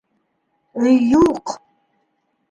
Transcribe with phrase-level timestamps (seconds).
[0.85, 1.53] Өй юҡ!